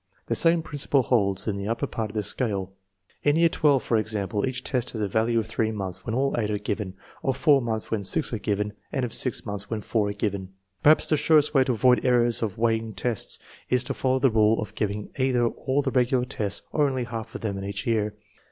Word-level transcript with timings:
The 0.25 0.35
same 0.35 0.63
principle 0.63 1.03
holds 1.03 1.47
in 1.47 1.57
the 1.57 1.67
upper 1.67 1.85
part 1.85 2.09
of 2.09 2.15
the 2.15 2.23
scale. 2.23 2.71
In 3.21 3.35
year 3.35 3.49
12, 3.49 3.83
for 3.83 3.97
example, 3.97 4.47
each 4.47 4.63
test 4.63 4.89
has 4.93 5.01
a 5.01 5.07
value 5.07 5.37
of 5.37 5.45
3 5.45 5.71
months 5.71 6.03
when 6.07 6.15
all 6.15 6.33
eight 6.39 6.49
are 6.49 6.57
given, 6.57 6.95
of 7.21 7.37
4 7.37 7.61
months 7.61 7.91
when 7.91 8.03
six 8.03 8.33
are 8.33 8.39
given, 8.39 8.73
and 8.91 9.05
of 9.05 9.13
6 9.13 9.45
months 9.45 9.69
when 9.69 9.81
four 9.83 10.07
are 10.09 10.13
given. 10.13 10.53
Perhaps 10.81 11.09
the 11.09 11.17
surest 11.17 11.53
way 11.53 11.63
to 11.65 11.73
avoid 11.73 12.03
errors 12.03 12.41
of 12.41 12.57
weighting 12.57 12.95
tests 12.95 13.37
is 13.69 13.83
to 13.83 13.93
follow 13.93 14.17
the 14.17 14.31
rule 14.31 14.59
of 14.59 14.73
giving 14.73 15.09
either 15.19 15.45
all 15.45 15.83
the 15.83 15.91
regular 15.91 16.25
tests 16.25 16.63
or 16.71 16.87
only 16.89 17.03
half 17.03 17.35
of 17.35 17.41
them 17.41 17.59
in 17.59 17.63
each 17.63 17.85
year. 17.85 18.15